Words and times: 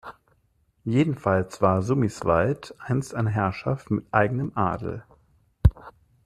Jedenfalls 0.83 1.61
war 1.61 1.83
Sumiswald 1.83 2.73
einst 2.79 3.13
eine 3.13 3.29
Herrschaft 3.29 3.91
mit 3.91 4.11
eigenem 4.11 4.51
Adel. 4.57 5.03